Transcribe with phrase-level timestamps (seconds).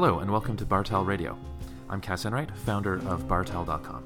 [0.00, 1.36] Hello, and welcome to Bar Towel Radio.
[1.90, 4.04] I'm Cass Enright, founder of BarTowel.com.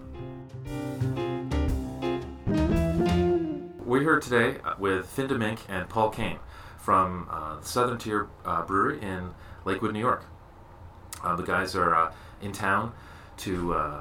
[3.84, 6.38] We're here today with Phin DeMink and Paul Kane
[6.78, 9.34] from uh, Southern Tier uh, Brewery in
[9.66, 10.24] Lakewood, New York.
[11.22, 12.94] Uh, the guys are uh, in town
[13.36, 14.00] to uh,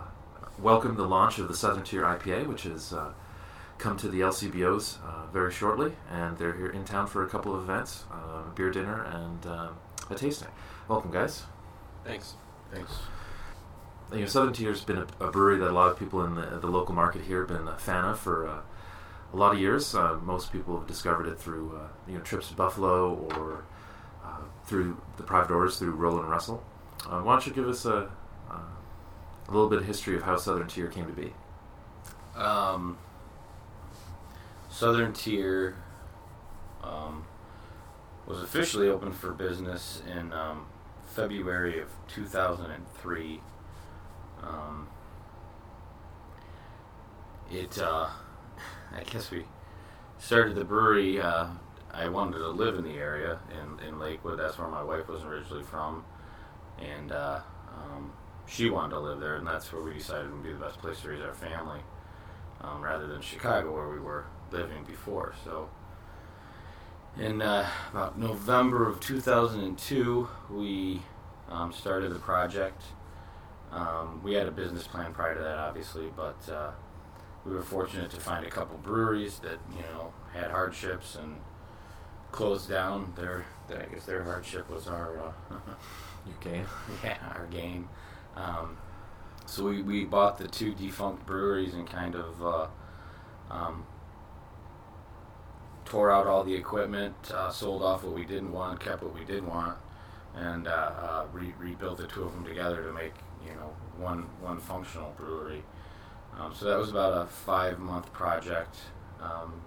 [0.58, 3.12] welcome the launch of the Southern Tier IPA, which has uh,
[3.80, 4.96] come to the LCBOs
[5.34, 9.04] very shortly, and they're here in town for a couple of events, a beer dinner
[9.04, 10.48] and a tasting.
[10.88, 11.44] Welcome, guys.
[12.04, 12.36] Thanks.
[12.72, 12.92] Thanks.
[14.12, 16.36] You know, Southern Tier has been a, a, brewery that a lot of people in
[16.36, 18.60] the, the local market here have been a fan of for uh,
[19.34, 19.96] a lot of years.
[19.96, 23.64] Uh, most people have discovered it through uh, you know trips to Buffalo or
[24.24, 26.64] uh, through the private orders through Roland Russell.
[27.10, 28.12] Uh, why don't you give us a,
[28.50, 28.58] uh,
[29.48, 31.34] a little bit of history of how Southern Tier came to be?
[32.36, 32.98] Um,
[34.70, 35.76] Southern Tier
[36.84, 37.26] um,
[38.26, 40.66] was officially open for business in um,
[41.16, 43.42] February of 2003.
[44.42, 44.88] Um,
[47.52, 48.10] it, uh,
[48.96, 49.46] I guess we
[50.20, 51.20] started the brewery.
[51.20, 51.48] Uh,
[51.94, 54.40] I wanted to live in the area in, in Lakewood.
[54.40, 56.06] That's where my wife was originally from.
[56.80, 58.14] And uh, um,
[58.48, 60.80] she wanted to live there, and that's where we decided it would be the best
[60.80, 61.82] place to raise our family
[62.62, 65.34] um, rather than Chicago, where we were living before.
[65.44, 65.70] So
[67.20, 71.02] in uh, about November of 2002, we
[71.50, 72.82] um, started the project.
[73.72, 76.72] Um, we had a business plan prior to that, obviously, but uh,
[77.46, 81.38] we were fortunate to find a couple breweries that you know had hardships and
[82.32, 83.14] closed down.
[83.16, 85.56] Their, their I guess their hardship was our uh,
[86.26, 86.66] your gain.
[87.04, 87.88] Yeah, our gain.
[88.36, 88.78] Um,
[89.46, 92.68] so we, we bought the two defunct breweries and kind of uh,
[93.50, 93.86] um,
[95.92, 99.26] tore out all the equipment, uh, sold off what we didn't want, kept what we
[99.26, 99.78] did want,
[100.34, 103.12] and uh, uh, re- rebuilt the two of them together to make
[103.46, 105.62] you know one one functional brewery.
[106.40, 108.78] Um, so that was about a five month project.
[109.22, 109.62] Um,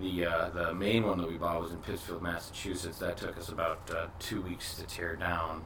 [0.00, 2.98] the uh, the main one that we bought was in Pittsfield, Massachusetts.
[2.98, 5.64] That took us about uh, two weeks to tear down,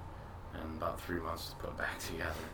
[0.52, 2.44] and about three months to put back together.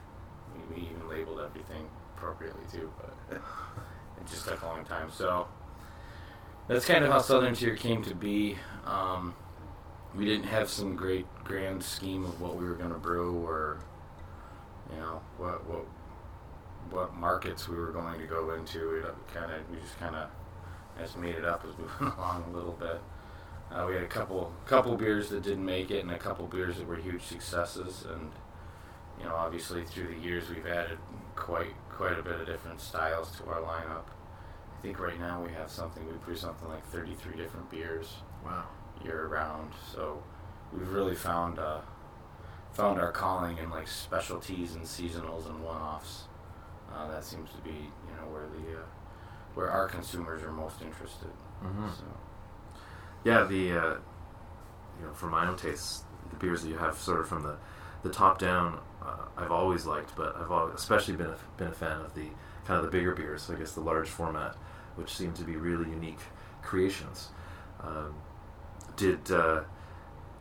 [0.54, 3.38] We, we even labeled everything appropriately too, but
[4.20, 5.10] it just took a long time.
[5.10, 5.48] So
[6.68, 8.56] that's kind of how Southern Tier came to be.
[8.84, 9.34] Um,
[10.14, 13.78] we didn't have some great grand scheme of what we were going to brew or
[14.90, 15.84] you know what what
[16.90, 18.94] what markets we were going to go into.
[18.94, 19.00] We
[19.34, 20.28] kind of we just kind of
[20.98, 23.00] just made it up as we went along a little bit.
[23.70, 26.76] Uh, we had a couple couple beers that didn't make it, and a couple beers
[26.78, 28.04] that were huge successes.
[28.10, 28.30] And
[29.18, 30.98] you know, obviously through the years, we've added
[31.34, 34.04] quite quite a bit of different styles to our lineup.
[34.76, 38.14] I think right now we have something, we brew something like 33 different beers.
[38.44, 38.64] Wow.
[39.02, 39.72] Year round.
[39.92, 40.22] So
[40.72, 41.80] we've really found uh,
[42.72, 46.24] found our calling in like specialties and seasonals and one-offs.
[46.94, 48.84] Uh, that seems to be you know where the uh,
[49.54, 51.30] where our consumers are most interested.
[51.62, 51.88] Mm-hmm.
[51.88, 52.04] So.
[53.24, 53.94] Yeah, the uh,
[54.98, 57.56] you know for my own tastes, the beers that you have sort of from the
[58.02, 61.72] the top down, uh, I've always liked, but I've always, especially been a, been a
[61.72, 62.28] fan of the
[62.66, 63.50] kind of the bigger beers.
[63.50, 64.56] I guess the large format
[64.96, 66.20] which seem to be really unique
[66.62, 67.28] creations.
[67.80, 68.14] Um,
[68.96, 69.62] did uh,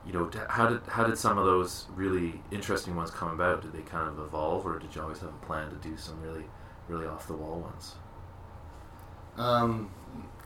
[0.05, 3.61] you know how did how did some of those really interesting ones come about?
[3.61, 6.19] Did they kind of evolve, or did you always have a plan to do some
[6.21, 6.45] really
[6.87, 7.95] really off the wall ones?
[9.37, 9.91] Um,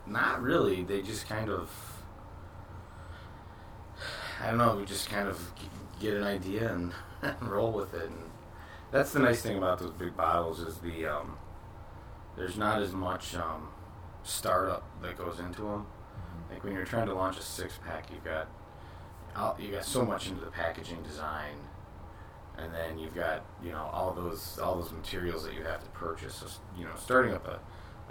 [0.06, 0.82] not really.
[0.82, 1.70] They just kind of
[4.42, 4.76] I don't know.
[4.76, 5.52] We just kind of
[6.00, 6.92] get an idea and,
[7.22, 8.06] and roll with it.
[8.06, 8.30] And
[8.90, 11.36] that's the nice thing about those big bottles is the um,
[12.36, 13.68] there's not as much um,
[14.22, 15.86] startup that goes into them.
[15.86, 16.54] Mm-hmm.
[16.54, 18.48] Like when you're trying to launch a six pack, you've got
[19.58, 21.54] you got so much into the packaging design,
[22.58, 25.90] and then you've got you know all those all those materials that you have to
[25.90, 26.34] purchase.
[26.36, 26.46] So,
[26.76, 27.60] you know, starting up a,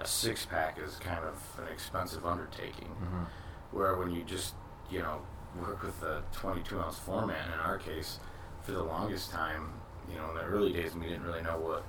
[0.02, 2.90] a six pack is kind of an expensive undertaking.
[2.90, 3.24] Mm-hmm.
[3.72, 4.56] Where when you just
[4.90, 5.22] you know
[5.60, 8.20] work with the 22 ounce format, in our case,
[8.62, 9.74] for the longest time,
[10.10, 11.84] you know, in the early days, we didn't really know what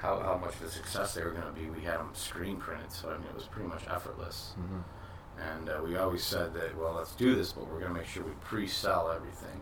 [0.00, 1.68] how, how much of a success they were going to be.
[1.68, 4.54] We had them screen printed, so I mean, it was pretty much effortless.
[4.58, 4.80] Mm-hmm.
[5.40, 8.06] And uh, we always said that, well, let's do this, but we're going to make
[8.06, 9.60] sure we pre-sell everything.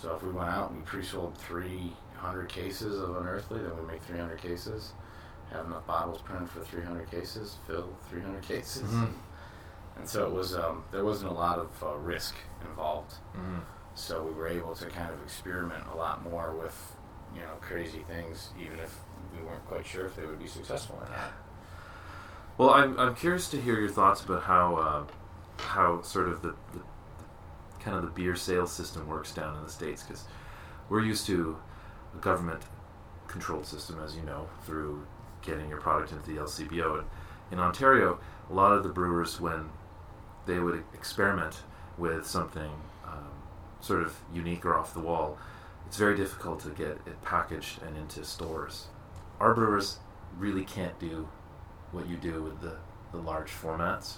[0.00, 4.02] So if we went out and we pre-sold 300 cases of Unearthly, then we make
[4.02, 4.92] 300 cases.
[5.52, 8.82] Have enough bottles printed for 300 cases, fill 300 cases.
[8.82, 9.04] Mm-hmm.
[9.04, 9.14] And,
[9.96, 12.34] and, so it was um, there wasn't a lot of uh, risk
[12.68, 13.14] involved.
[13.34, 13.60] Mm-hmm.
[13.94, 16.97] So we were able to kind of experiment a lot more with
[17.34, 18.94] you know crazy things, even if
[19.36, 21.30] we weren't quite sure if they would be successful or not.
[22.56, 25.04] Well, I'm, I'm curious to hear your thoughts about how uh,
[25.62, 26.80] how sort of the, the,
[27.80, 30.24] kind of the beer sales system works down in the states because
[30.88, 31.56] we're used to
[32.14, 32.62] a government
[33.28, 35.06] controlled system, as you know, through
[35.42, 36.98] getting your product into the LCBO.
[36.98, 37.08] And
[37.52, 38.18] in Ontario,
[38.50, 39.68] a lot of the brewers, when
[40.46, 41.62] they would experiment
[41.96, 42.70] with something
[43.06, 43.30] um,
[43.80, 45.38] sort of unique or off the wall,
[45.88, 48.86] it's very difficult to get it packaged and into stores.
[49.40, 49.98] Our brewers
[50.38, 51.28] really can't do
[51.92, 52.76] what you do with the,
[53.10, 54.16] the large formats.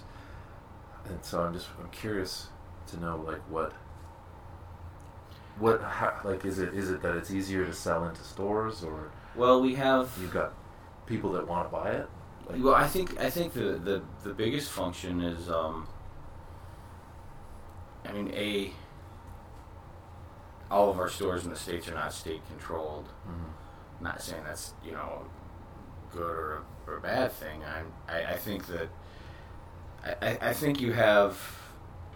[1.05, 2.49] And so I'm just I'm curious
[2.87, 3.71] to know like what
[5.57, 9.09] what how, like is it is it that it's easier to sell into stores or
[9.35, 10.11] Well, we have.
[10.21, 10.53] you've got
[11.05, 12.09] people that want to buy it?
[12.49, 15.87] Like, Well, I think I think the the, the biggest function is, um,
[18.05, 18.73] I mean, a.
[20.71, 23.07] All of our stores in the states are not state controlled.
[23.27, 24.03] Mhm.
[24.03, 25.23] Not saying that's you know,
[26.11, 27.61] good or a, or a bad thing.
[27.63, 28.87] I'm, I I think that.
[30.21, 31.37] I, I- think you have,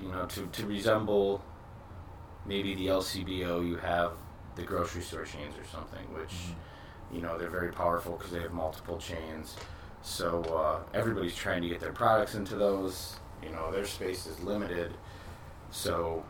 [0.01, 1.43] you know, to to resemble.
[2.47, 4.11] Maybe the LCBO, you have
[4.55, 6.55] the grocery store chains or something, which Mhm.
[7.15, 9.55] you know they're very powerful because they have multiple chains
[10.01, 14.39] so uh, everybody's trying to get their products into those you know their space is
[14.41, 14.93] limited
[15.71, 16.23] so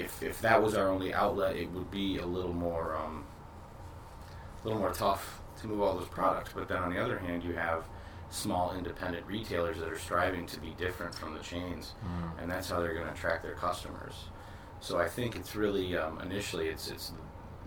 [0.00, 3.24] if, if that was our only outlet it would be a little more um,
[4.62, 7.42] a little more tough to move all those products but then on the other hand
[7.44, 7.84] you have
[8.30, 12.42] small independent retailers that are striving to be different from the chains Mhm.
[12.42, 14.28] and that's how they're going to attract their customers.
[14.80, 17.12] So I think it's really um, initially it's it's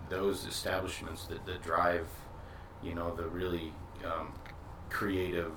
[0.08, 2.06] those establishments that, that drive,
[2.82, 3.72] you know, the really
[4.04, 4.32] um,
[4.88, 5.52] creative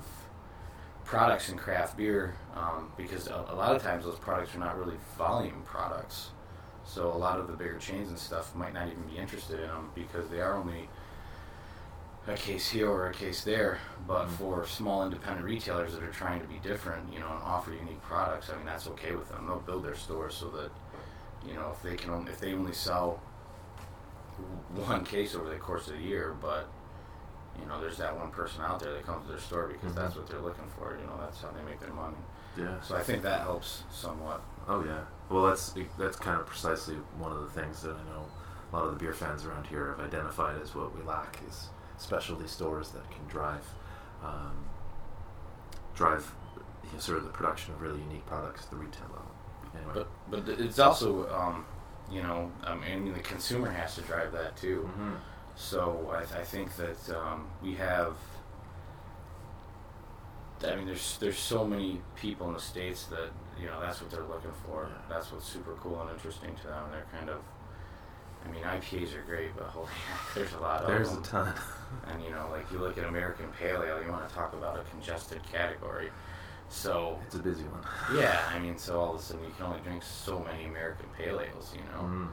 [1.03, 4.77] products in craft beer um, because a, a lot of times those products are not
[4.77, 6.31] really volume products.
[6.85, 9.67] So a lot of the bigger chains and stuff might not even be interested in
[9.67, 10.87] them because they are only
[12.27, 13.79] a case here or a case there.
[14.07, 14.31] But Mhm.
[14.31, 18.01] for small independent retailers that are trying to be different, you know, and offer unique
[18.03, 19.45] products, I mean, that's okay with them.
[19.47, 20.71] They'll build their stores so that,
[21.45, 23.19] you know, if they can, only, if they only sell
[24.75, 26.67] one case over the course of the year, but
[27.59, 29.95] you know, there's that one person out there that comes to their store because Mhm.
[29.95, 30.97] that's what they're looking for.
[30.99, 32.17] You know, that's how they make their money.
[32.57, 32.81] Yeah.
[32.81, 34.41] So I think that helps somewhat.
[34.67, 35.05] Oh yeah.
[35.29, 38.25] Well, that's that's kind of precisely one of the things that I know
[38.71, 41.69] a lot of the beer fans around here have identified as what we lack is
[41.97, 43.63] specialty stores that can drive
[44.23, 44.65] um,
[45.95, 46.31] drive
[46.83, 49.31] you know, sort of the production of really unique products at the retail level.
[49.75, 50.05] Anyway.
[50.29, 51.65] But but it's also, um,
[52.11, 54.89] you know, I mean, the consumer has to drive that too.
[54.97, 55.15] Mhm.
[55.55, 58.15] So I, I think that um, we have.
[60.63, 63.29] I mean, there's there's so many people in the states that
[63.59, 64.89] you know that's what they're looking for.
[65.09, 66.83] That's what's super cool and interesting to them.
[66.91, 67.41] They're kind of.
[68.45, 69.87] I mean, IPAs are great, but holy
[70.35, 71.23] there's a lot of There's them.
[71.23, 71.53] a ton.
[72.07, 74.77] And you know, like you look at American Pale Ale, you want to talk about
[74.77, 76.09] a congested category.
[76.67, 77.83] So it's a busy one.
[78.19, 81.05] yeah, I mean, so all of a sudden you can only drink so many American
[81.17, 82.03] Pale Ales, you know.
[82.07, 82.27] Mhm.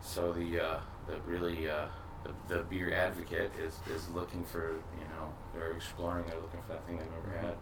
[0.00, 1.86] So the uh, the really uh,
[2.24, 6.72] the, the beer advocate is, is looking for you know they're exploring they're looking for
[6.72, 7.54] that thing they've never had.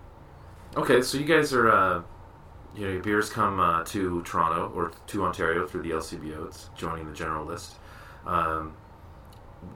[0.76, 2.02] Okay, so you guys are, uh,
[2.76, 6.46] you know, your beers come uh, to Toronto or to Ontario through the LCBO.
[6.46, 7.74] It's joining the general list.
[8.24, 8.76] Um,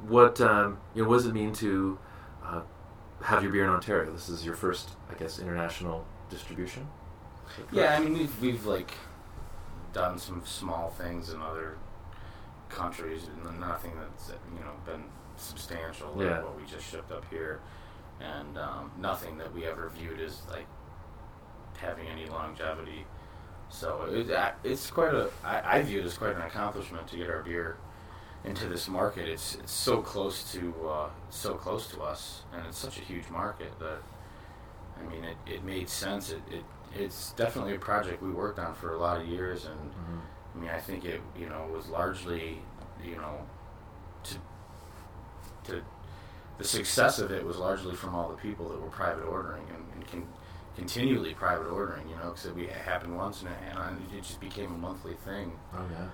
[0.07, 1.09] what um, you know?
[1.09, 1.99] What does it mean to
[2.45, 2.61] uh,
[3.23, 4.13] have your beer in Ontario?
[4.13, 6.87] This is your first, I guess, international distribution.
[7.73, 8.93] Yeah, I mean we've we've like
[9.93, 11.77] done some small things in other
[12.69, 15.05] countries, and nothing that's you know been
[15.37, 16.43] substantial like Yeah.
[16.43, 17.61] what we just shipped up here,
[18.21, 20.67] and um, nothing that we ever viewed as like
[21.79, 23.05] having any longevity.
[23.71, 24.29] So it,
[24.63, 27.77] it's quite a I, I view it as quite an accomplishment to get our beer
[28.45, 29.29] into this market.
[29.29, 33.29] It's it's so close to uh, so close to us, and it's such a huge
[33.31, 33.99] market that
[35.01, 36.31] I mean it, it made sense.
[36.31, 36.65] It, it
[36.97, 40.21] it's definitely a project we worked on for a lot of years, and Mhm.
[40.55, 42.59] I mean I think it you know was largely
[43.03, 43.39] you know
[44.25, 44.35] to
[45.65, 45.83] to
[46.59, 49.85] the success of it was largely from all the people that were private ordering and,
[49.95, 50.27] and can
[50.77, 52.09] continually private ordering.
[52.09, 55.15] You know, because it, we- it happened once and, it, it just became a monthly
[55.25, 56.07] thing Oh yeah.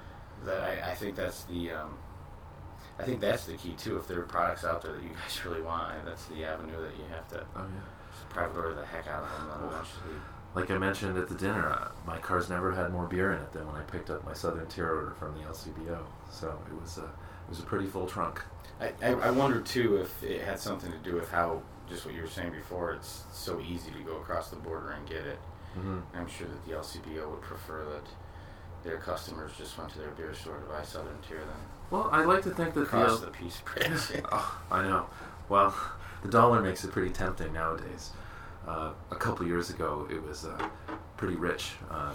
[0.46, 1.98] that I, I think that's the um,
[2.98, 3.96] I think that's the key too.
[3.98, 6.96] If there are products out there that you guys really want, that's the avenue that
[6.96, 7.80] you have to Oh yeah.
[8.30, 9.30] private order the heck out of
[9.60, 9.68] them.
[9.68, 10.16] Eventually,
[10.54, 13.52] Like I mentioned at the dinner, uh, my car's never had more beer in it
[13.52, 16.00] than when I picked up my Southern Tier order from the LCBO.
[16.30, 18.42] So it was a it was a pretty full trunk.
[18.80, 22.14] I, I, I wonder too if it had something to do with how just what
[22.14, 22.92] you were saying before.
[22.94, 25.38] It's so easy to go across the border and get it.
[25.78, 25.98] Mm-hmm.
[26.14, 28.06] I'm sure that the LCBO would prefer that
[28.82, 31.48] their customers just went to their beer store to buy Southern Tier than
[31.90, 34.22] Well, I like to think that the cross L- the Peace Bridge.
[34.32, 35.06] oh, I know.
[35.48, 35.74] Well,
[36.22, 38.10] the dollar makes it pretty tempting nowadays.
[38.70, 40.68] Uh, a couple years ago, it was uh,
[41.16, 42.14] pretty rich uh,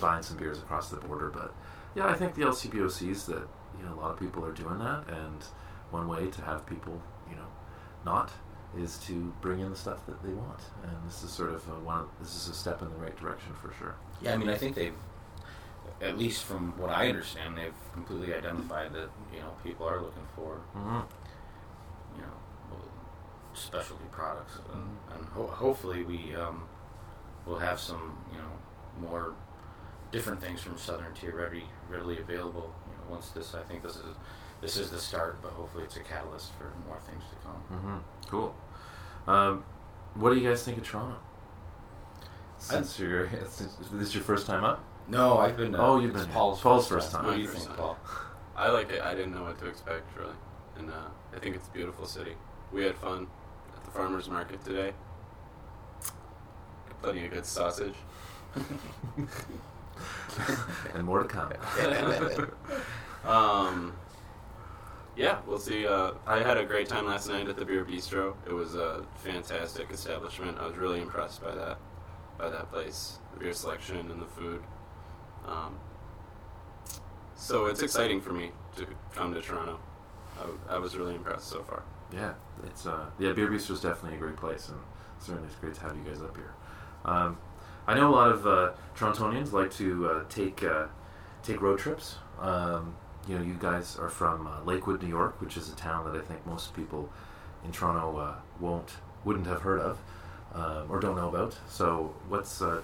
[0.00, 1.52] buying some beers across the border, but
[1.96, 3.44] Yeah, I think the LCBO sees that
[3.78, 5.40] you know a lot of people are doing that, and
[5.90, 6.94] one way to have people
[7.28, 7.48] you know
[8.04, 8.30] not
[8.84, 11.78] is to bring in the stuff that they want, and this is sort of a
[11.94, 12.04] one.
[12.20, 13.94] This is a step in the right direction for sure.
[14.22, 15.00] Yeah, I mean, I think they've,
[16.02, 20.26] at least from what I understand, they've completely identified that you know people are looking
[20.36, 21.02] for Mm-hmm.
[22.16, 22.36] you know
[23.54, 26.64] specialty products, and, and ho- hopefully we um,
[27.46, 29.34] will have some you know more
[30.12, 32.72] different things from Southern Tier ready readily available.
[32.86, 34.16] You know, once this, I think this is
[34.60, 37.62] this is the start, but hopefully it's a catalyst for more things to come.
[37.78, 38.28] Mm-hmm.
[38.30, 38.54] Cool.
[39.26, 39.64] Um,
[40.14, 41.16] what do you guys think of Toronto?
[42.58, 44.82] Since you're, since, is this your first time up?
[45.08, 45.74] No, I've been.
[45.74, 47.22] Uh, Oh, you've been- Paul's, Paul's first first time.
[47.22, 47.30] time.
[47.30, 47.78] What do you First think, time.
[47.78, 47.98] Paul?
[48.56, 49.02] I like it.
[49.02, 50.32] I didn't know what to expect really,
[50.78, 50.94] and uh,
[51.34, 52.34] I think it's a beautiful city.
[52.72, 53.28] We had fun at
[53.84, 54.92] the farmers market today.
[57.02, 57.94] Plenty of good sausage.
[60.94, 61.52] and more to come.
[63.24, 63.94] Um,
[65.16, 65.86] yeah, we'll see.
[65.86, 68.34] Uh, I had a great time last night at the Beer Bistro.
[68.46, 70.58] It was a fantastic establishment.
[70.58, 71.78] I was really impressed by that,
[72.36, 74.62] by that place, the beer selection and the food.
[75.46, 75.78] Um,
[77.36, 79.78] so it's exciting for me to come to Toronto.
[80.38, 81.82] I, I was really impressed so far.
[82.12, 82.34] Yeah,
[82.64, 84.78] it's uh, yeah, Beer is definitely a great place, and
[85.18, 86.54] certainly it's great to have you guys up here.
[87.04, 87.38] Um,
[87.86, 90.86] I know a lot of uh, Torontonians like to uh, take uh,
[91.42, 92.16] take road trips.
[92.40, 92.96] Um,
[93.26, 96.18] you know, you guys are from uh, Lakewood, New York, which is a town that
[96.18, 97.10] I think most people
[97.64, 99.98] in Toronto uh, won't wouldn't have heard of
[100.54, 101.56] um, or don't know about.
[101.68, 102.82] So, what's do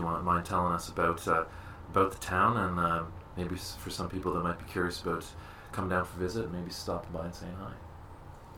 [0.00, 3.02] you want mind telling us about about the town and uh,
[3.36, 5.24] maybe for some people that might be curious about
[5.72, 7.72] coming down for a visit, maybe stopping by and saying hi.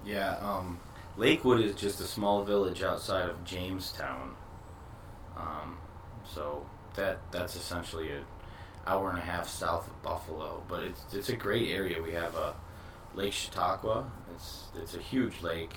[0.06, 0.78] Yeah, um,
[1.16, 4.36] Lakewood is just a small village outside of Jamestown.
[5.36, 5.78] Um,
[6.24, 8.24] so that that's essentially an
[8.86, 12.00] hour and a half south of Buffalo, but it's it's a great area.
[12.00, 12.54] We have a
[13.14, 14.10] Lake Chautauqua.
[14.34, 15.74] It's it's a huge lake,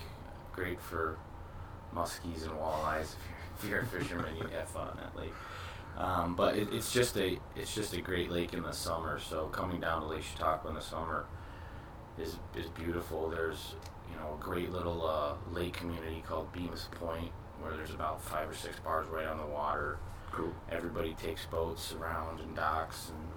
[0.54, 1.18] great for
[1.94, 3.16] muskies and walleyes.
[3.62, 5.34] If you're, if you're a fisherman, you have fun at lake.
[5.98, 9.20] Um, but it, it's just a it's just a great lake in the summer.
[9.20, 11.26] So coming down to Lake Chautauqua in the summer
[12.18, 13.30] is is beautiful.
[13.30, 13.76] There's
[14.12, 18.50] you know a great little uh, lake community called Bemus Point where there's about five
[18.50, 19.98] or six bars right on the water.
[20.32, 20.54] Cool.
[20.72, 23.28] Everybody takes boats around and docks, and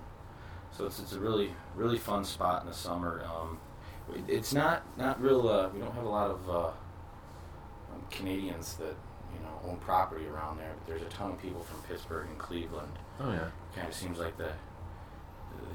[0.71, 3.25] so it's it's a really really fun spot in the summer.
[3.25, 3.59] Um,
[4.15, 5.49] it- it's not not real.
[5.49, 8.95] Uh, we don't have a lot of uh, um, Canadians that
[9.35, 12.39] you know own property around there, but there's a ton of people from Pittsburgh and
[12.39, 12.93] Cleveland.
[13.21, 13.49] Oh yeah.
[13.75, 14.53] Kind of seems like the,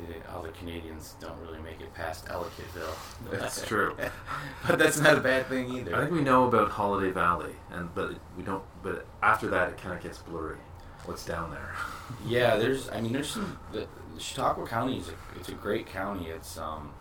[0.07, 3.31] the all the Canadians don't really make it past Ellicottville.
[3.31, 3.95] That's true.
[4.67, 5.95] but that's not a bad thing either.
[5.95, 8.63] I think we know about Holiday Valley, and but we don't.
[8.83, 10.57] But after that, it kind of gets blurry.
[11.05, 11.73] What's down there?
[12.25, 12.89] Yeah, there's.
[12.89, 13.59] I mean, there's some.
[13.71, 16.27] The, Chautauqua County is a, it's a great county.
[16.27, 16.93] It's um,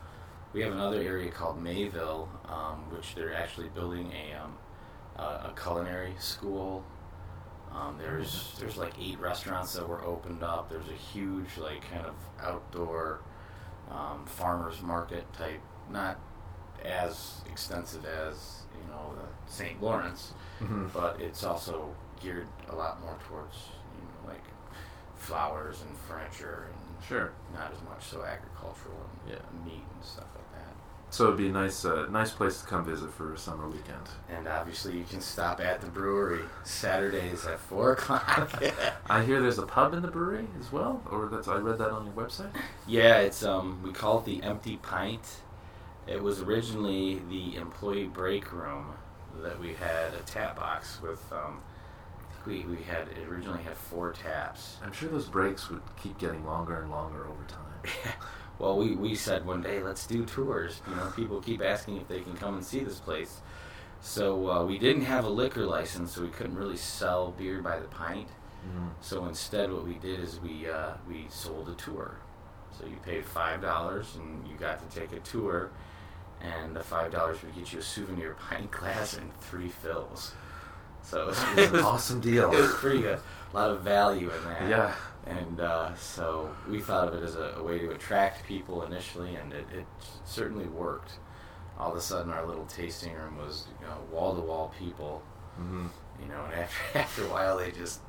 [0.53, 4.57] we have another area called Mayville, um, which they're actually building a um,
[5.17, 6.85] a, a culinary school.
[7.75, 10.71] Um, there's there's like eight restaurants that were opened up.
[10.71, 13.21] There's a huge like kind of outdoor
[13.91, 16.19] um, farmers market type, not
[16.85, 19.81] as extensive as you know the St.
[19.83, 20.33] Lawrence,
[20.63, 20.87] Mm-hmm.
[20.95, 23.57] but it's also geared a lot more towards
[23.95, 24.43] you know like
[25.17, 27.31] flowers and furniture and Sure.
[27.55, 28.97] not as much so agricultural
[29.27, 29.65] and Yeah.
[29.67, 30.25] meat and stuff.
[31.17, 34.07] So it'd be a nice, uh, nice place to come visit for a summer weekend.
[34.29, 38.63] And obviously, you can stop at the brewery Saturdays at four o'clock.
[39.09, 41.89] I hear there's a pub in the brewery as well, or that's I read that
[41.89, 42.51] on your website.
[42.87, 45.27] yeah, it's um we call it the Empty Pint.
[46.07, 48.93] It was originally the employee break room
[49.43, 51.33] that we had a tap box with.
[51.33, 51.63] Um,
[52.45, 54.77] we we had it originally had four taps.
[54.85, 58.13] I'm sure those breaks would keep getting longer and longer over time.
[58.59, 60.81] well, we, we said one day, let's do tours.
[60.89, 63.41] You know, people keep asking if they can come and see this place.
[64.01, 67.79] So uh, we didn't have a liquor license, so we couldn't really sell beer by
[67.79, 68.29] the pint.
[68.29, 68.89] Mm-hmm.
[69.01, 72.17] So instead, what we did is we uh, we sold a tour.
[72.79, 75.71] So you paid five dollars, and you got to take a tour,
[76.41, 80.33] and the five dollars would get you a souvenir pint glass and three fills.
[81.03, 82.53] So it was, It's an awesome deal.
[82.53, 83.19] It was pretty good.
[83.53, 84.69] A lot of value in that.
[84.69, 84.95] Yeah.
[85.27, 89.35] And uh, so we thought of it as a, a way to attract people initially,
[89.35, 89.87] and it, it
[90.25, 91.13] certainly worked.
[91.79, 93.67] All of a sudden, our little tasting room was
[94.11, 95.23] wall-to-wall people.
[95.61, 95.87] Mm-hmm.
[96.23, 98.01] You know, and after after a while, they just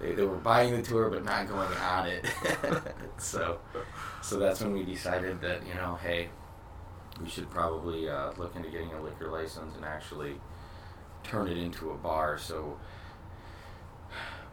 [0.00, 2.24] they, they were buying the tour but not going on it.
[3.18, 3.60] so
[4.22, 6.30] so that's when we decided that you know, hey,
[7.22, 10.34] we should probably uh, look into getting a liquor license and actually
[11.22, 12.38] turn it into a bar.
[12.38, 12.78] So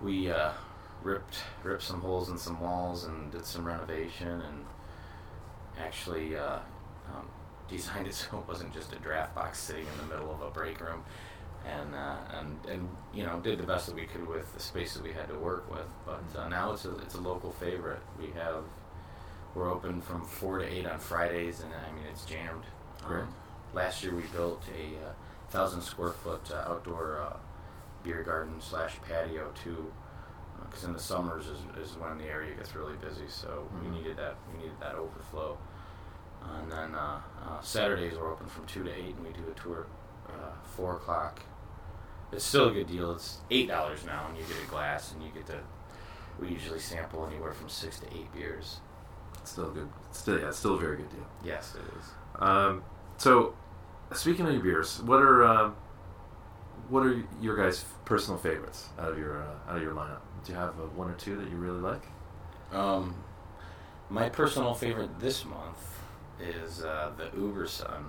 [0.01, 0.51] we uh,
[1.07, 4.65] ripped ripped some holes in some walls and did some renovation and
[5.79, 6.59] actually uh,
[7.07, 7.27] um,
[7.69, 10.49] designed it so it wasn't just a draft box sitting in the middle of a
[10.49, 11.03] break room.
[11.65, 14.93] And, uh, and and you know did the best that we could with the space
[14.93, 17.99] that we had to work with, but uh, now it's a it's a local favorite.
[18.17, 18.63] We have
[19.53, 22.63] we're open from four to eight on Fridays, and I mean it's jammed.
[23.03, 23.23] Great.
[23.23, 23.35] Um,
[23.73, 25.11] last year we built a uh,
[25.49, 27.37] thousand square foot uh, outdoor uh,
[28.01, 29.91] beer garden slash patio too,
[30.65, 33.27] because in the summers is, is when the area gets really busy.
[33.27, 33.81] So Mhm.
[33.83, 35.57] we needed that we needed that overflow.
[36.43, 39.59] And then uh, uh, Saturdays we're open from two to eight, and we do a
[39.59, 39.87] tour
[40.29, 41.41] uh, four o'clock.
[42.31, 43.11] It's still a good deal.
[43.11, 45.59] It's eight dollars now, and you get a glass, and you get to.
[46.39, 48.79] We usually sample anywhere from six to eight beers.
[49.41, 49.89] It's still good.
[50.09, 51.25] It's still, yeah, it's still a very good deal.
[51.43, 52.05] Yes, it is.
[52.41, 52.83] Um,
[53.17, 53.55] so,
[54.13, 55.71] speaking of your beers, what are uh,
[56.89, 60.19] what are your guys' personal favorites out of your uh, out of your lineup?
[60.47, 62.03] Do you have uh, one or two that you really like?
[62.71, 63.15] Um,
[64.09, 65.99] my personal favorite this month
[66.39, 68.05] is uh, the Uber Sun.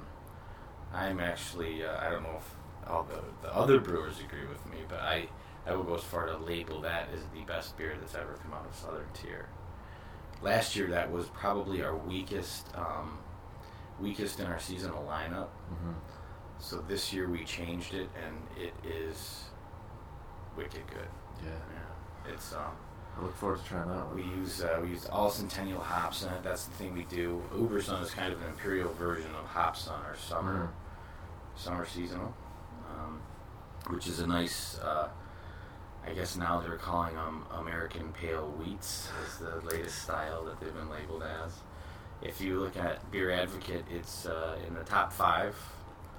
[0.94, 4.78] I'm actually uh, I don't know if all the, the other brewers agree with me,
[4.88, 5.28] but I
[5.66, 8.54] I will go as far to label that as the best beer that's ever come
[8.54, 9.48] out of Southern Tier.
[10.40, 13.18] Last year that was probably our weakest um,
[14.00, 15.48] weakest in our seasonal lineup.
[15.72, 15.92] Mm-hmm.
[16.60, 19.42] So this year we changed it, and it is
[20.56, 21.08] wicked good.
[21.44, 21.87] Yeah, Yeah,
[22.32, 22.72] it's um,
[23.18, 26.28] I look forward to trying that we use uh, we use all centennial hops in
[26.32, 26.42] it.
[26.42, 27.42] That's the thing we do.
[27.56, 30.70] Uber Sun is kind of an imperial version of Hop Sun, our summer
[31.56, 32.34] summer seasonal,
[32.90, 33.20] um,
[33.88, 34.78] which is a nice.
[34.78, 35.08] Uh,
[36.06, 40.74] I guess now they're calling them American Pale Wheats is the latest style that they've
[40.74, 41.52] been labeled as.
[42.22, 45.54] If you look at Beer Advocate, it's uh, in the top five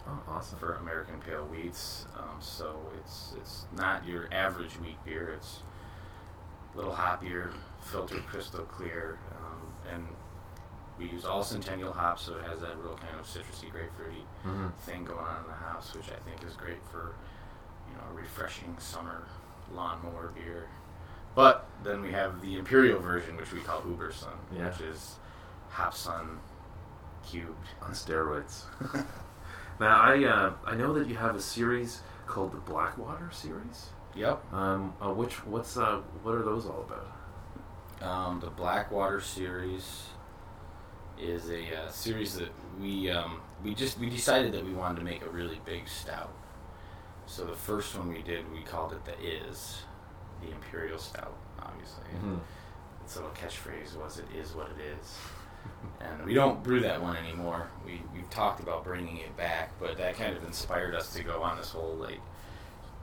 [0.08, 0.58] Oh, awesome.
[0.60, 2.06] for American Pale Wheats.
[2.18, 5.34] Um, so it's it's not your average wheat beer.
[5.36, 5.60] It's
[6.74, 10.08] a little hoppier, filtered crystal clear, um, and
[10.98, 14.68] we use all Centennial hops, so it has that real kind of citrusy, grapefruity hmm
[14.86, 17.14] thing going on in the house, which I think is great for
[17.90, 19.28] you know a refreshing summer
[19.74, 20.68] lawnmower beer.
[21.36, 24.70] But then we have the imperial version, which we call Uber Sun, Yeah.
[24.70, 25.16] which is
[25.70, 26.40] Hop Sun
[27.26, 27.68] cubed.
[27.82, 28.64] On steroids.
[29.80, 33.88] now I uh, I know that you have a series called the Blackwater series.
[34.16, 34.54] Yep.
[34.54, 38.08] Um, uh, which what's uh, what are those all about?
[38.08, 40.06] Um, the Blackwater series
[41.20, 45.06] is a uh, series that we um, we just we decided that we wanted to
[45.06, 46.34] make a really big stout.
[47.26, 49.84] So the first one we did, we called it the Is,
[50.42, 52.04] the Imperial Stout, obviously.
[52.24, 52.40] Mhm.
[53.04, 55.18] Its little catchphrase was "It is what it is,"
[56.02, 57.70] and we don't brew that one anymore.
[57.86, 61.44] We we've talked about bringing it back, but that kind of inspired us to go
[61.44, 62.20] on this whole like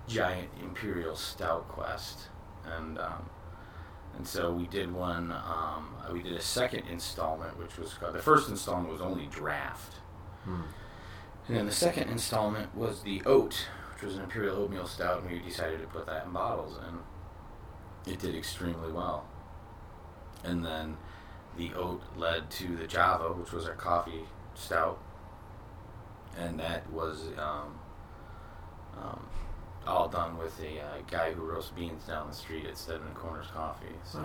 [0.08, 2.28] giant Imperial Stout quest,
[2.64, 3.28] and um,
[4.16, 5.32] and so we did one.
[5.32, 9.94] Um, we did a second installment, which was called, the first installment was only draft,
[10.44, 10.62] Hmm.
[11.48, 15.30] and then the second installment was the oat, which was an imperial oatmeal stout, and
[15.30, 17.00] we decided to put that in bottles, and
[18.12, 19.26] it did extremely well.
[20.44, 20.96] And then
[21.56, 24.98] the oat led to the Java, which was our coffee stout,
[26.38, 27.78] and that was um,
[28.96, 29.26] um,
[29.86, 33.46] all done with a uh, guy who roasts beans down the street at Stedman Corners
[33.54, 33.86] Coffee.
[34.04, 34.22] So,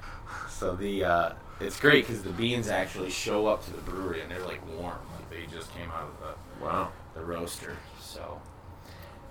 [0.48, 4.30] so the uh, it's great because the beans actually show up to the brewery and
[4.30, 6.92] they're like warm, like they just came out of the Wow.
[7.14, 7.76] the roaster.
[8.00, 8.40] So,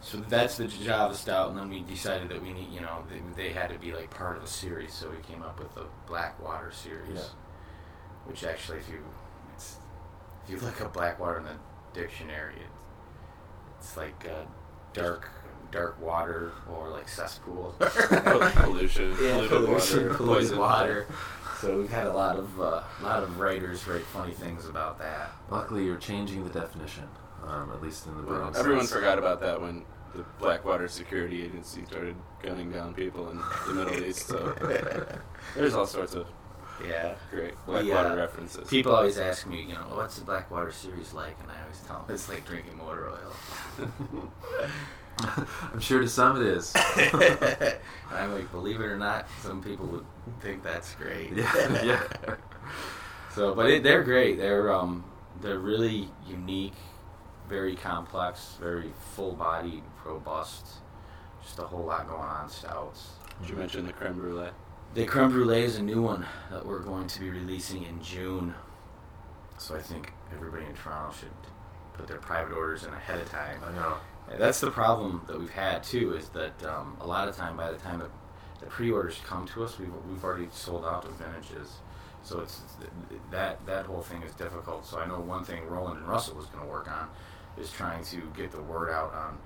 [0.02, 3.44] so that's the Java Stout, and then we decided that we need, you know, they,
[3.44, 5.86] they had to be like part of a series, so we came up with the
[6.08, 7.22] Blackwater series, Yeah.
[8.26, 9.00] which actually, if you
[9.54, 9.78] it's,
[10.44, 11.56] if you look up Blackwater in the
[11.94, 12.70] dictionary, it,
[13.80, 14.44] it's like uh,
[14.94, 15.30] dark
[15.72, 17.74] dark water or like cesspool.
[17.80, 20.58] pollution, yeah, pollution, water, polluted poison.
[20.60, 21.08] water.
[21.60, 25.32] So we've had a lot of uh, lot of writers write funny things about that.
[25.50, 27.04] Luckily, you're changing the definition,
[27.46, 28.56] um, at least in the brewing.
[28.56, 33.74] everyone forgot about that when the Blackwater Security Agency started gunning down people in the
[33.74, 34.28] Middle East.
[34.28, 34.54] So
[35.56, 36.28] there's all sorts of
[36.86, 37.14] Yeah.
[37.30, 38.68] great Blackwater uh, references.
[38.68, 41.38] People always ask me, you know, what's the Blackwater series like?
[41.44, 44.30] And I always tell them it's like drinking motor oil.
[45.74, 46.74] I'm sure to some it is.
[46.76, 47.80] and
[48.12, 50.06] I'm like, believe it or not, some people would
[50.42, 51.34] think that's great.
[51.34, 52.36] yeah, yeah.
[53.34, 54.38] So, but it, they're great.
[54.38, 55.04] They're um,
[55.42, 56.76] they're really unique,
[57.48, 60.68] very complex, very full-bodied, robust.
[61.42, 62.50] Just a whole lot going on.
[62.50, 63.12] Stouts.
[63.42, 64.50] Did you mention the creme brulee?
[64.94, 68.54] The creme brulee is a new one that we're going to be releasing in June.
[69.58, 71.30] So I think everybody in Toronto should
[71.94, 73.60] put their private orders in ahead of time.
[73.66, 73.96] I know.
[74.38, 76.14] That's the problem that we've had too.
[76.16, 78.10] Is that um, a lot of time by the time the
[78.60, 81.78] the pre-orders come to us, we've we've already sold out of vintages.
[82.24, 82.62] So it's
[83.32, 84.86] that that whole thing is difficult.
[84.86, 87.08] So I know one thing Roland and Russell was going to work on
[87.58, 89.38] is trying to get the word out on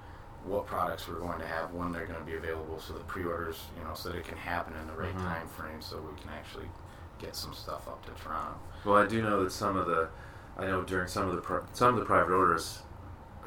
[0.43, 3.57] what products we're going to have, when they're going to be available, so the pre-orders,
[3.79, 5.23] you know, so that it can happen in the right Mhm.
[5.23, 6.69] time frame, so we can actually
[7.17, 8.53] get some stuff up to Toronto.
[8.85, 10.07] Well, I do know that some of the,
[10.55, 12.83] I know during some of the pri- some of the private orders,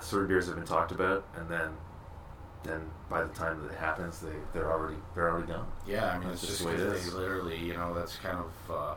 [0.00, 1.70] certain beers have been talked about, and then,
[2.64, 5.66] then by the time that it happens, they they're already they're already gone.
[5.86, 7.12] Yeah, I mean, That's it's just the way it is.
[7.12, 8.94] they literally, you know, that's kind of, uh,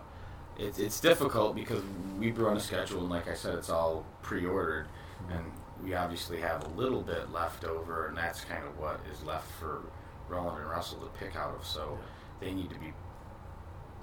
[0.58, 1.82] it's it's difficult because
[2.20, 4.88] we run a schedule, and like I said, it's all pre-ordered,
[5.30, 5.44] and
[5.84, 9.50] we obviously have a little bit left over, and that's kind of what is left
[9.60, 9.82] for
[10.30, 11.66] Roland and Russell to pick out of.
[11.66, 11.98] So
[12.40, 12.94] they need to be,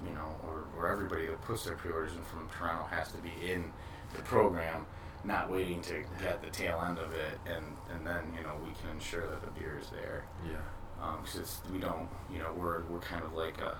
[0.05, 3.31] you know, or, or everybody that puts their pre-orders in from Toronto has to be
[3.49, 3.71] in
[4.15, 4.85] the program,
[5.23, 8.71] not waiting to get the tail end of it, and and then you know we
[8.81, 10.57] can ensure that the beer is there Yeah.
[11.21, 13.77] because it's we don't you know we're we're kind of like a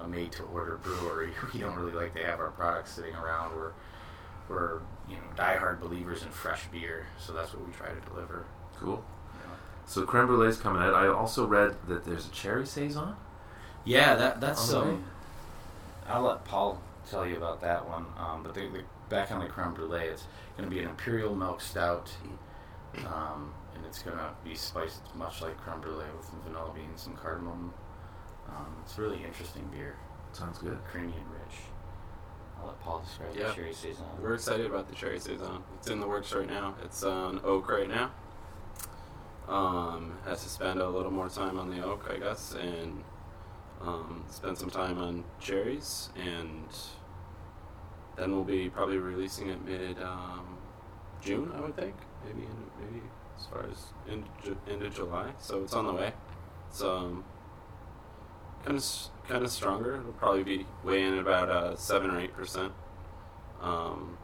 [0.00, 1.32] a made to order brewery.
[1.54, 3.56] We don't really like to have our products sitting around.
[3.56, 3.72] We're
[4.48, 8.44] we're you know diehard believers in fresh beer, so that's what we try to deliver.
[8.78, 8.96] Cool.
[8.96, 9.50] Know.
[9.86, 10.94] So creme brulee's coming out.
[10.94, 13.16] I also read that there's a cherry saison.
[13.84, 15.04] Yeah, that that's um.
[16.08, 16.80] I'll let Paul
[17.10, 18.06] tell you about that one.
[18.18, 21.34] Um, but the, the, back on the creme brulee, it's going to be an imperial
[21.34, 22.10] milk stout,
[23.06, 27.06] um, and it's going to be spiced much like creme brulee with some vanilla beans
[27.06, 27.72] and cardamom.
[28.48, 29.96] Um, it's a really interesting beer.
[30.32, 30.78] Sounds good.
[30.90, 31.58] creamy and rich.
[32.60, 33.48] I'll let Paul describe Yeah.
[33.48, 34.04] the cherry saison.
[34.20, 35.62] We're excited about the cherry saison.
[35.78, 36.74] It's in the works right now.
[36.84, 38.10] It's on oak right now.
[39.48, 43.04] Um, has to spend a little more time on the oak, I guess, and
[43.80, 46.66] um, spend some time on cherries, and
[48.16, 50.56] then we'll be probably releasing it mid um,
[51.20, 53.02] June, I would think, maybe in, maybe
[53.38, 55.32] as far as end, Ju- into July.
[55.38, 56.12] So it's on the way.
[56.68, 57.24] It's um,
[58.64, 58.84] kind of
[59.28, 59.96] kind of stronger.
[59.96, 62.72] It'll probably be weighing at about uh, seven or eight percent.
[63.60, 64.18] Um,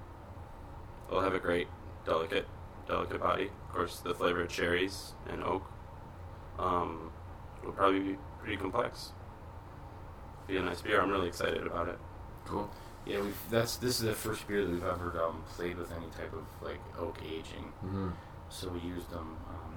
[1.08, 1.68] it'll have a great,
[2.04, 2.46] delicate,
[2.86, 3.50] delicate body.
[3.68, 5.64] Of course, the flavor of cherries and oak.
[6.58, 7.10] Um,
[7.64, 9.12] will probably be pretty complex.
[10.46, 11.00] Be a nice beer.
[11.00, 11.98] I'm really excited about it.
[12.44, 12.70] Cool.
[13.06, 16.06] Yeah, we've that's this is the first beer that we've ever um, played with any
[16.16, 17.72] type of like oak aging.
[17.84, 18.08] Mm-hmm.
[18.48, 19.36] So we used them.
[19.48, 19.74] Um,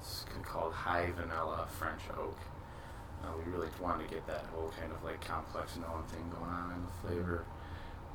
[0.00, 2.36] it's called High Vanilla French Oak.
[3.22, 6.50] Uh, we really wanted to get that whole kind of like complex known thing going
[6.50, 7.44] on in the flavor,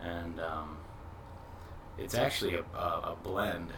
[0.01, 0.77] and um,
[1.97, 3.69] it's actually a, a, a blend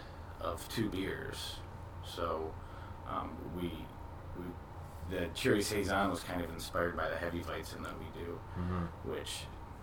[0.41, 1.57] of two beers.
[2.03, 2.51] So
[3.07, 3.71] um, we
[4.37, 4.45] we
[5.15, 9.09] the cherry saison was kind of inspired by the heavy weizen that we do Mm-hmm.
[9.11, 9.41] which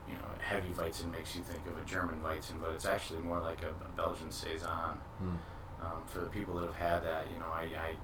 [0.09, 3.41] you know heavy Weizen makes you think of a German Weizen, but it's actually more
[3.41, 4.99] like a, a Belgian saison.
[5.23, 5.37] Mm.
[5.79, 7.95] Um, for the people that have had that, you know, I, I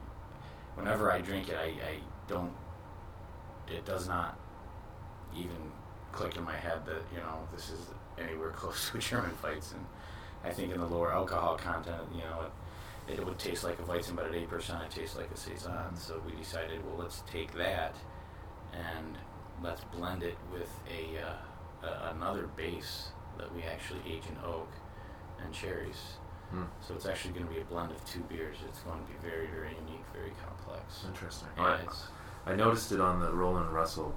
[0.75, 1.97] whenever I drink it, I, I
[2.29, 2.53] don't.
[3.69, 4.39] It does not
[5.35, 5.57] even
[6.13, 7.81] click in my head that you know this is
[8.19, 9.85] anywhere close to a German Weizen.
[10.45, 12.47] I think in the lower alcohol content, you know,
[13.09, 15.37] it, it would taste like a Weizen, but at eight percent, it tastes like a
[15.37, 15.97] saison.
[15.97, 17.95] So we decided, well, let's take that
[18.73, 19.19] and
[19.63, 21.35] let's blend it with a, uh,
[21.83, 24.69] a another base that we actually age in oak
[25.45, 26.17] and cherries.
[26.55, 26.67] Mm.
[26.81, 28.59] So it's actually going to be a blend of two beers.
[28.69, 31.05] It's going to be very, very unique, very complex.
[31.07, 31.49] Interesting.
[31.57, 31.67] And
[32.47, 34.15] I, I noticed it on the Roland Russell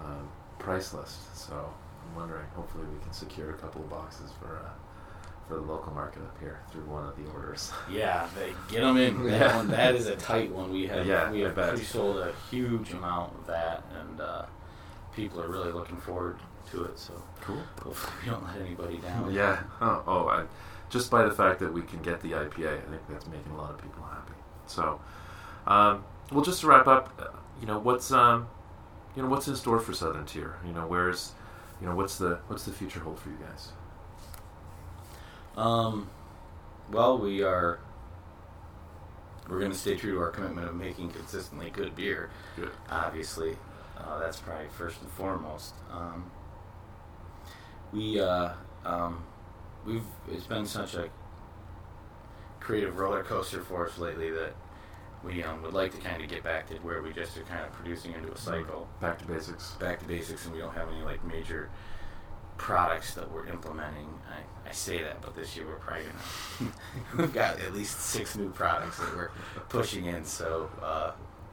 [0.00, 2.46] um, price list, so I'm wondering.
[2.54, 4.68] Hopefully, we can secure a couple of boxes for uh,
[5.48, 7.72] for the local market up here through one of the orders.
[7.90, 9.24] yeah, they get them in.
[9.24, 9.56] That Yeah.
[9.56, 10.70] one, that is a tight one.
[10.70, 14.46] We have Yeah, we have pre-sold a huge amount of that, and uh,
[15.14, 16.38] people are really looking forward
[16.70, 16.98] to it.
[16.98, 17.62] So Cool.
[17.82, 19.32] hopefully we don't let anybody down.
[19.34, 19.62] Yeah.
[19.80, 20.44] Oh, oh I,
[20.90, 23.56] just by the fact that we can get the IPA, I think that's making a
[23.56, 24.34] lot of people happy.
[24.66, 25.00] So,
[25.66, 28.46] um, well, just to wrap up, uh, you know, what's um,
[29.16, 30.56] you know, what's in store for Southern Tier?
[30.66, 31.32] You know, where's,
[31.80, 33.72] you know, what's the what's the future hold for you guys?
[35.56, 36.08] Um,
[36.90, 37.78] well, we are.
[39.48, 42.30] We're going to stay true to our commitment of making consistently good beer.
[42.56, 42.70] Good.
[42.90, 43.56] Obviously,
[43.98, 45.74] uh, that's probably first and foremost.
[45.90, 46.30] Um,
[47.92, 48.50] we uh,
[48.84, 49.22] um,
[49.86, 51.08] we've it's been such a
[52.60, 54.54] creative roller coaster for us lately that
[55.24, 57.64] we um, would like to kind of get back to where we just are kind
[57.64, 59.72] of producing into a cycle Back to basics.
[59.72, 61.70] back to basics and we don't have any like major
[62.58, 64.08] products that we're implementing.
[64.30, 66.72] I, I say that, but this year we're probably gonna
[67.18, 69.30] we've got at least six new products that we're
[69.68, 70.24] pushing in.
[70.24, 71.12] So uh,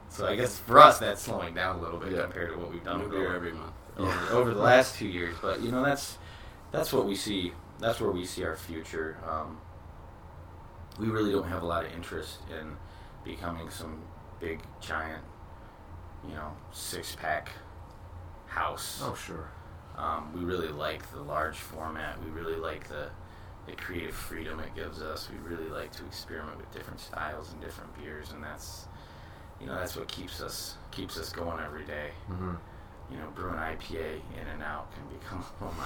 [0.09, 2.23] so I guess for us that's slowing down a little bit Yeah.
[2.23, 3.73] compared to what we've done over, every month.
[3.97, 5.35] over, over the last two years.
[5.41, 6.17] But you know that's
[6.71, 7.53] that's what we see.
[7.79, 9.17] That's where we see our future.
[9.27, 9.57] Um,
[10.99, 12.75] we really don't have a lot of interest in
[13.23, 14.01] becoming some
[14.39, 15.23] big giant
[16.27, 17.49] you know, six pack
[18.47, 19.01] house.
[19.03, 19.49] Oh, sure.
[19.97, 22.17] Um, we really like the large format.
[22.23, 23.09] We really like the
[23.65, 25.29] the creative freedom it gives us.
[25.29, 28.87] We really like to experiment with different styles and different beers, and that's
[29.59, 32.11] you know that's what keeps us keeps us going every day.
[32.31, 32.55] Mm-hmm.
[33.11, 35.79] You know, brewing IPA in and out can become a little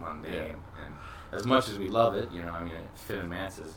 [0.00, 0.84] mundane, Yeah.
[0.84, 0.94] and
[1.32, 3.74] as much as we love it, you know, I mean, Phin and Matt's is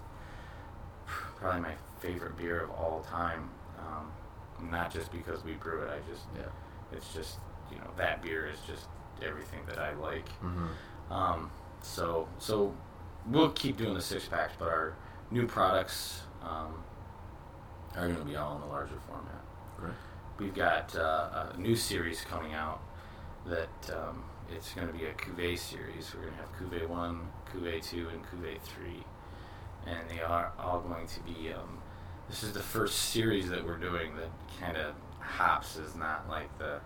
[1.05, 3.49] probably my favorite beer of all time.
[3.79, 6.43] Um, not just because we brew it, I just Yeah.
[6.91, 7.37] it's just
[7.71, 8.85] you know that beer is just
[9.21, 10.27] everything that I like.
[10.41, 11.13] Mm-hmm.
[11.13, 12.73] Um, so so
[13.27, 14.95] we'll keep doing the six packs, but our
[15.31, 16.83] new products um,
[17.95, 19.93] are going to be all in the larger format.
[20.39, 22.81] We've got uh, a new series coming out
[23.45, 24.23] that um,
[24.55, 26.13] it's going to be a cuvee series.
[26.13, 29.03] We're going to have cuvee one, cuvee two, and cuvee three,
[29.85, 31.53] and they are all going to be.
[31.53, 31.79] Um,
[32.29, 34.29] this is the first series that we're doing that
[34.59, 36.79] kind of hops is not like the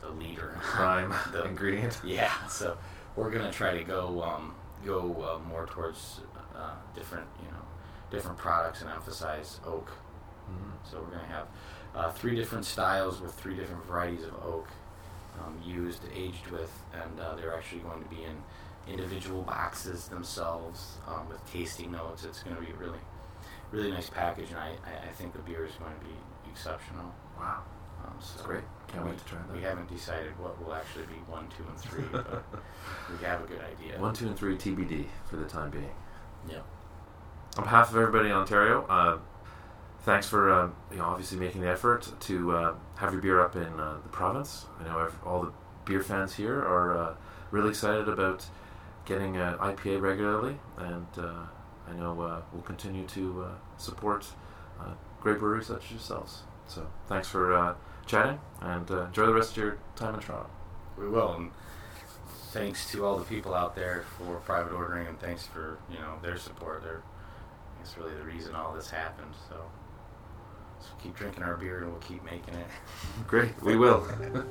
[0.00, 2.00] the leader Prime The- ingredient.
[2.04, 2.76] yeah, so
[3.16, 6.20] we're gonna try to go um, go uh, more towards
[6.56, 7.62] uh, different you know
[8.10, 9.88] different products and emphasize oak.
[10.50, 10.70] Mm-hmm.
[10.90, 11.46] So we're gonna have
[11.94, 14.68] uh, three different styles with three different varieties of oak
[15.40, 18.36] um, used, aged with, and uh, they're actually going to be in
[18.92, 22.24] individual boxes themselves um, with tasting notes.
[22.24, 22.98] It's going to be a really
[23.74, 26.14] really nice package, and I, I, I think the beer is going to be
[26.50, 27.12] exceptional.
[27.38, 27.62] Wow.
[28.04, 28.64] Um, so That's great.
[28.88, 29.56] Can't we, wait to try that.
[29.56, 32.44] We haven't decided what will actually be one, two, and three, but
[33.10, 34.00] we have a good idea.
[34.00, 35.90] One, two, and three TBD for the time being.
[36.48, 36.60] Yeah.
[37.56, 39.18] On behalf of everybody in Ontario, uh,
[40.04, 43.56] thanks for uh, you know obviously making the effort to uh, have your beer up
[43.56, 44.66] in uh, the province.
[44.80, 45.52] I know all the
[45.84, 47.14] beer fans here are uh,
[47.50, 48.46] really excited about
[49.06, 51.46] getting uh, IPA regularly, and uh,
[51.88, 53.46] I know uh, we'll continue to
[53.78, 54.26] support
[55.20, 56.42] great breweries such as yourselves.
[56.66, 60.50] So thanks for chatting, and enjoy the rest of your time in Toronto.
[60.98, 61.50] We will, and
[62.52, 66.18] thanks to all the people out there for private ordering, and thanks for you know
[66.22, 66.82] their support.
[66.82, 67.02] They're
[67.84, 69.34] it's really the reason all this happened.
[69.50, 69.56] So,
[70.84, 72.66] so keep drinking our beer, and we'll keep making it.
[73.26, 74.06] Great, we will.